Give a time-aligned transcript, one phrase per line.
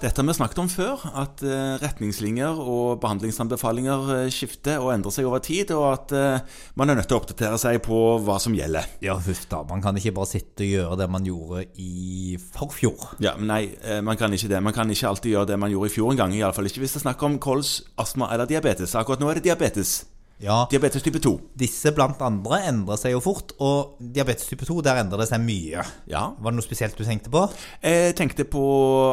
[0.00, 5.12] Dette har vi snakket om før, at eh, retningslinjer og behandlingsanbefalinger eh, skifter og endrer
[5.12, 8.38] seg over tid, og at eh, man er nødt til å oppdatere seg på hva
[8.40, 8.88] som gjelder.
[9.04, 9.60] Ja, huff da.
[9.68, 13.10] Man kan ikke bare sitte og gjøre det man gjorde i forfjor.
[13.20, 13.64] Ja, men Nei,
[14.06, 14.62] man kan ikke det.
[14.64, 16.32] Man kan ikke alltid gjøre det man gjorde i fjor en gang.
[16.38, 18.96] Iallfall ikke hvis det er snakk om kols, astma eller diabetes.
[18.96, 19.98] Akkurat nå er det diabetes.
[20.40, 21.34] Ja, Diabetes type 2.
[21.60, 25.42] disse blant andre endrer seg jo fort, og diabetes type 2, der endrer det seg
[25.44, 25.84] mye.
[26.08, 26.22] Ja.
[26.40, 27.42] Var det noe spesielt du tenkte på?
[27.84, 28.64] Jeg tenkte på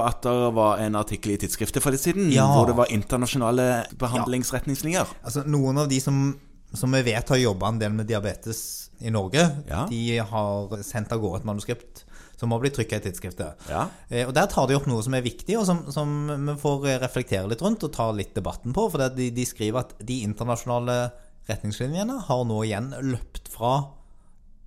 [0.07, 2.47] at det var en artikkel i tidsskriftet for litt siden Ja.
[2.55, 3.67] hvor det var internasjonale
[3.99, 5.07] behandlingsretningslinjer.
[5.25, 6.35] Altså, noen av de som,
[6.73, 9.85] som vi vet har jobba en del med diabetes i Norge, Ja.
[9.89, 12.03] de har sendt av gårde et manuskript
[12.37, 13.55] som må bli trykka i tidsskriftet.
[13.69, 13.87] Ja.
[14.09, 16.99] Eh, Og Der tar de opp noe som er viktig, og som, som vi får
[17.01, 18.91] reflektere litt rundt og ta litt debatten på.
[18.91, 21.11] For de, de skriver at de internasjonale
[21.49, 23.73] retningslinjene har nå igjen løpt fra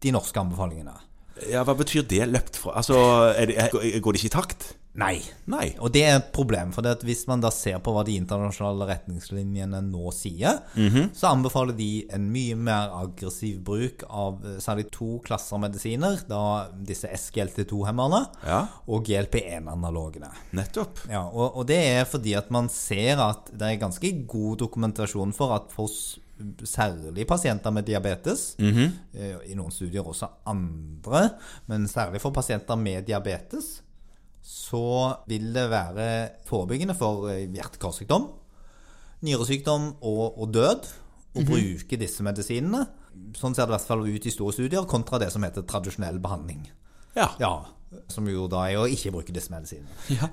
[0.01, 0.97] de norske anbefalingene.
[1.51, 2.75] Ja, Hva betyr det løpt fra?
[2.81, 2.97] Altså,
[3.49, 3.71] det,
[4.05, 4.71] Går det ikke i takt?
[5.01, 5.21] Nei.
[5.49, 5.69] Nei.
[5.79, 9.79] Og det er et problem, for hvis man da ser på hva de internasjonale retningslinjene
[9.87, 10.59] nå sier,
[11.15, 16.43] så anbefaler de en mye mer aggressiv bruk av eh, særlig to klasser medisiner, da
[16.75, 18.65] disse SGLT2-hemmerne Ja.
[18.91, 20.33] og GLP1-analogene.
[20.59, 21.05] Nettopp.
[21.09, 25.33] Ja, og, og det er fordi at man ser at det er ganske god dokumentasjon
[25.39, 25.89] for at for
[26.65, 31.31] særlig pasienter med diabetes, eh, i noen studier også andre,
[31.67, 33.83] men særlig for pasienter med diabetes,
[34.43, 36.07] så vil det være
[36.49, 38.29] forebyggende for eh, hjerte-karsykdom,
[39.23, 40.89] nyresykdom og, og død
[41.37, 42.87] å bruke disse medisinene.
[43.37, 46.19] Sånn ser det i hvert fall ut i store studier, kontra det som heter tradisjonell
[46.23, 46.65] behandling.
[47.17, 47.29] Ja.
[47.43, 47.67] Ja,
[48.11, 49.91] som jo da er å ikke bruke disse medisinene.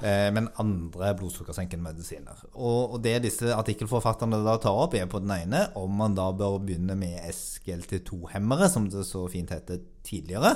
[0.08, 2.42] Eh, men andre blodsukkersenkende medisiner.
[2.54, 6.30] Og, og det disse artikkelforfatterne da tar opp, er på den ene om man da
[6.38, 10.56] bør begynne med SGLT2-hemmere, som det så fint heter tidligere.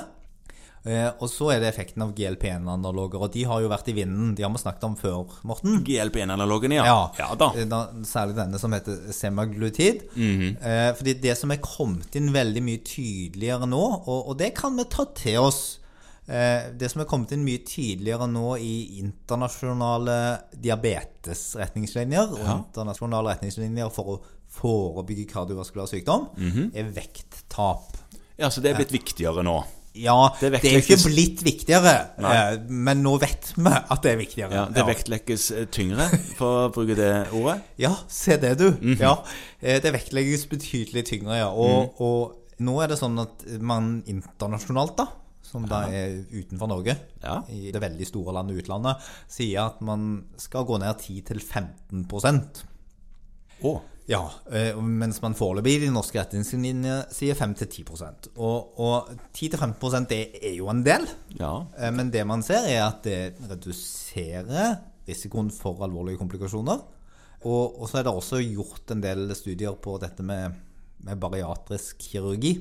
[0.82, 4.32] Eh, og så er det effekten av GLP1-analoger, og de har jo vært i vinden.
[4.38, 5.78] De har vi snakket om før, Morten.
[5.86, 6.96] GLP-1-analogene, ja.
[7.18, 7.52] ja da.
[7.54, 7.84] Eh, da.
[8.06, 10.08] Særlig denne som heter semaglutid.
[10.58, 14.74] eh, fordi det som er kommet inn veldig mye tydeligere nå, og, og det kan
[14.78, 15.62] vi ta til oss
[16.26, 20.14] Det som er kommet inn mye tydeligere nå i internasjonale
[20.54, 24.16] diabetesretningslinjer og internasjonale retningslinjer for å
[24.52, 26.28] forebygge kardiovaskulær sykdom,
[26.72, 27.98] er vekttap.
[28.38, 29.60] Ja, Så det er blitt viktigere nå.
[29.94, 31.92] Ja, Det det, er jo ikke blitt viktigere,
[32.24, 32.32] Nei.
[32.32, 34.54] eh, men nå vet vi at det er viktigere.
[34.56, 36.06] Ja, Det vektlegges eh, tyngre,
[36.38, 37.58] for å bruke det ordet.
[37.84, 38.70] Ja, se det, du.
[38.72, 38.96] Mhm.
[39.02, 39.18] Ja,
[39.60, 41.50] eh, Det vektlegges betydelig tyngre, ja.
[41.52, 42.00] Og, mm.
[42.00, 45.08] og nå er det sånn at man internasjonalt, da,
[45.52, 47.42] som da er utenfor Norge, Ja.
[47.52, 48.96] i det veldig store landet utlandet,
[49.28, 52.62] sier at man skal gå ned 10-15%
[53.62, 53.72] Å.
[54.10, 60.22] ja, eh, mens man foreløpig i de norske retningslinjene sier 5-10% Og, og 10-15 det
[60.42, 61.06] er jo en del.
[61.38, 61.66] Ja.
[61.78, 66.82] Eh, Men det man ser, er at det reduserer risikoen for alvorlige komplikasjoner.
[67.44, 70.54] Og, og så er det også gjort en del studier på dette med,
[71.02, 72.52] med bariatrisk kirurgi.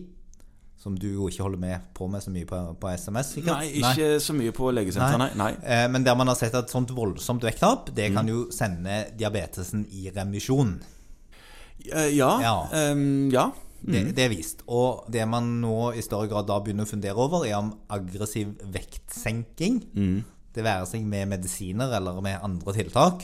[0.81, 3.35] Som du jo ikke holder med på med så mye på, på SMS.
[3.35, 3.59] sikkert.
[3.59, 5.51] Nei, ikke så mye på legesenteret, Nei.
[5.61, 9.03] Eh, Men der man har sett at et sånt voldsomt vekttap, det kan jo sende
[9.19, 10.79] diabetesen i remisjon.
[11.85, 12.31] Eh, Ja.
[12.41, 12.55] Ja.
[12.91, 13.51] Um, ja.
[13.81, 14.59] Det, det er vist.
[14.69, 18.51] Og det man nå i større grad da begynner å fundere over, er om aggressiv
[18.73, 19.79] vektsenking,
[20.53, 23.23] det være seg med medisiner eller med andre tiltak,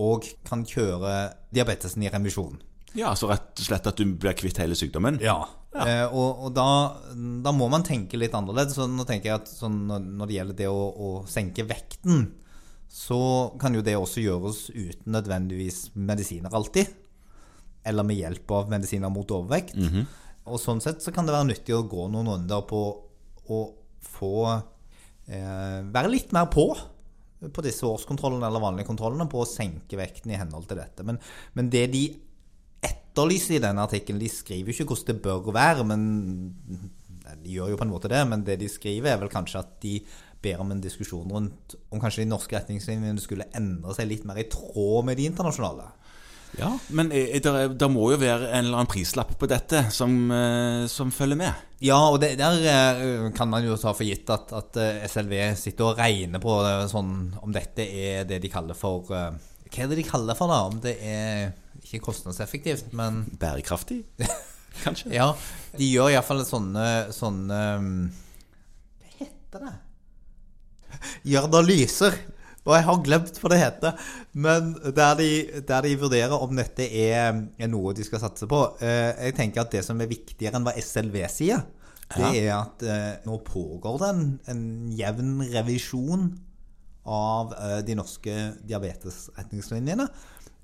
[0.00, 2.58] og kan kjøre diabetesen i remisjon.
[2.98, 5.18] Ja, så rett og slett at du blir kvitt hele sykdommen?
[5.22, 5.38] Ja.
[5.74, 6.64] Eh, og og da,
[7.44, 8.74] da må man tenke litt annerledes.
[8.74, 12.32] Så nå tenker jeg at sånn, når- når det gjelder det å, å senke vekten,
[12.90, 13.20] så
[13.60, 16.88] kan jo det også gjøres uten nødvendigvis medisiner alltid.
[17.86, 19.76] Eller med hjelp av medisiner mot overvekt.
[20.50, 22.80] Og sånn sett så kan det være nyttig å gå noen runder på
[23.50, 23.60] å
[24.00, 24.32] få
[25.28, 26.72] eh, Være litt mer på
[27.40, 31.02] på disse årskontrollene eller vanlige kontrollene på å senke vekten i henhold til dette.
[31.08, 31.16] Men,
[31.56, 32.02] men det de
[32.84, 36.02] etterlyser i denne artikkelen, de skriver jo ikke hvordan det bør være, men
[37.42, 39.78] de gjør jo på en måte det, men det de skriver er vel kanskje at
[39.82, 39.98] de
[40.40, 44.40] ber om en diskusjon rundt om kanskje de norske retningslinjene skulle endre seg litt mer
[44.40, 45.90] i tråd med de internasjonale.
[46.58, 50.86] Ja, Men eh, det må jo være en eller annen prislapp på dette som, eh,
[50.90, 51.68] som følger med?
[51.78, 55.92] Ja, og det, der eh, kan man jo ta for gitt at, at SLV sitter
[55.92, 56.56] og regner på
[56.90, 57.14] sånn,
[57.44, 59.14] om dette er det de kaller for
[59.70, 60.62] Hva er det de kaller for, da?
[60.66, 61.52] Om det er
[61.84, 64.02] ikke kostnadseffektivt, men Bærekraftig,
[64.84, 65.12] kanskje?
[65.14, 65.30] Ja,
[65.78, 67.94] de gjør iallfall sånne sånne um,
[68.98, 69.78] Hva heter det?
[71.30, 72.18] Gjør analyser.
[72.66, 74.08] Og jeg har glemt hva det heter.
[74.36, 75.28] Men der de,
[75.66, 78.58] der de vurderer om dette er, er noe de skal satse på.
[78.84, 81.64] Eh, jeg tenker at det som er viktigere enn hva SLV sier,
[82.10, 84.62] det er at eh, nå pågår det en, en
[84.98, 86.28] jevn revisjon
[87.10, 88.36] av eh, de norske
[88.68, 90.06] diabetesretningslinjene.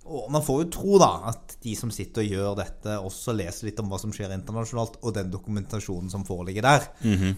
[0.06, 3.66] Og man får jo tro da at de som sitter og gjør dette, også leser
[3.66, 6.86] litt om hva som skjer internasjonalt, og den dokumentasjonen som foreligger der,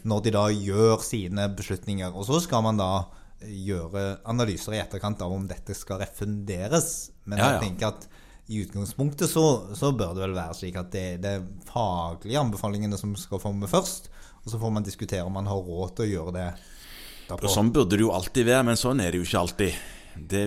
[0.05, 2.13] når de da gjør sine beslutninger.
[2.13, 2.91] Og så skal man da
[3.41, 7.11] gjøre analyser i etterkant av om dette skal refunderes.
[7.25, 7.57] Men Ja, ja.
[7.57, 8.09] jeg tenker at
[8.49, 12.99] i utgangspunktet så, så bør det vel være slik at det det er faglige anbefalingene
[13.01, 14.09] som skal komme først.
[14.45, 16.49] Og så får man diskutere om man har råd til å gjøre det.
[17.29, 19.81] Da Og sånn burde det jo alltid være, men sånn er det jo ikke alltid.
[20.33, 20.45] Det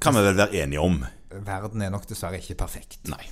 [0.00, 1.00] kan vi vel være enige om.
[1.46, 3.00] Verden er nok dessverre ikke perfekt.
[3.10, 3.22] Nei.